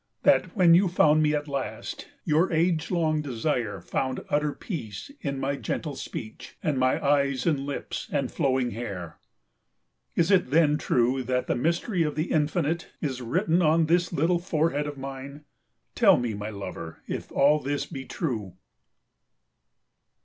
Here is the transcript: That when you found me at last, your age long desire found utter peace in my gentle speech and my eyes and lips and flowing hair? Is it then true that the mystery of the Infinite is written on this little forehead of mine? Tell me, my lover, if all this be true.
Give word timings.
That 0.23 0.55
when 0.57 0.73
you 0.73 0.87
found 0.87 1.21
me 1.21 1.35
at 1.35 1.47
last, 1.47 2.07
your 2.25 2.51
age 2.51 2.89
long 2.89 3.21
desire 3.21 3.79
found 3.79 4.25
utter 4.29 4.51
peace 4.51 5.11
in 5.21 5.39
my 5.39 5.57
gentle 5.57 5.95
speech 5.95 6.57
and 6.63 6.79
my 6.79 6.99
eyes 7.05 7.45
and 7.45 7.67
lips 7.67 8.09
and 8.11 8.31
flowing 8.31 8.71
hair? 8.71 9.19
Is 10.15 10.31
it 10.31 10.49
then 10.49 10.79
true 10.79 11.21
that 11.25 11.45
the 11.45 11.53
mystery 11.53 12.01
of 12.01 12.15
the 12.15 12.31
Infinite 12.31 12.87
is 12.99 13.21
written 13.21 13.61
on 13.61 13.85
this 13.85 14.11
little 14.11 14.39
forehead 14.39 14.87
of 14.87 14.97
mine? 14.97 15.45
Tell 15.93 16.17
me, 16.17 16.33
my 16.33 16.49
lover, 16.49 17.03
if 17.07 17.31
all 17.31 17.59
this 17.59 17.85
be 17.85 18.03
true. 18.05 18.55